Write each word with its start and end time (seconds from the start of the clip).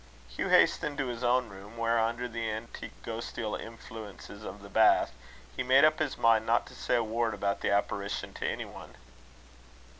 Hugh 0.29 0.49
hastened 0.49 0.97
to 0.97 1.05
his 1.09 1.23
own 1.23 1.49
room, 1.49 1.77
where, 1.77 1.99
under 1.99 2.27
the 2.27 2.49
anti 2.49 2.89
ghostial 3.03 3.55
influences 3.55 4.43
of 4.43 4.63
the 4.63 4.67
bath, 4.67 5.11
he 5.55 5.61
made 5.61 5.85
up 5.85 5.99
his 5.99 6.17
mind 6.17 6.43
not 6.47 6.65
to 6.65 6.73
say 6.73 6.95
a 6.95 7.03
word 7.03 7.35
about 7.35 7.61
the 7.61 7.69
apparition 7.69 8.33
to 8.33 8.47
any 8.47 8.65
one. 8.65 8.95